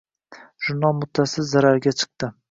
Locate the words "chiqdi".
2.01-2.31